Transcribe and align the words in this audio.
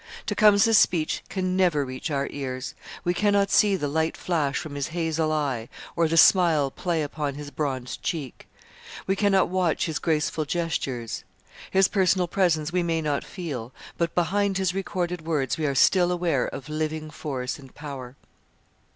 Tecumseh's 0.25 0.79
speech 0.79 1.21
can 1.29 1.55
never 1.55 1.85
reach 1.85 2.09
our 2.09 2.25
ears; 2.31 2.73
we 3.03 3.13
cannot 3.13 3.51
see 3.51 3.75
the 3.75 3.87
light 3.87 4.17
flash 4.17 4.57
from 4.57 4.73
his 4.73 4.87
hazel 4.87 5.31
eye 5.31 5.69
or 5.95 6.07
the 6.07 6.17
smile 6.17 6.71
play 6.71 7.03
upon 7.03 7.35
his 7.35 7.51
bronzed 7.51 8.01
cheek. 8.01 8.47
We 9.05 9.15
cannot 9.15 9.49
watch 9.49 9.85
his 9.85 9.99
graceful 9.99 10.45
gestures. 10.45 11.23
His 11.69 11.87
personal 11.87 12.27
presence 12.27 12.73
we 12.73 12.81
may 12.81 13.03
not 13.03 13.23
feel; 13.23 13.73
but 13.99 14.15
behind 14.15 14.57
his 14.57 14.73
recorded 14.73 15.21
words 15.23 15.59
we 15.59 15.67
are 15.67 15.75
still 15.75 16.11
aware 16.11 16.47
of 16.47 16.67
living 16.67 17.11
force 17.11 17.59
and 17.59 17.71
power. 17.75 18.15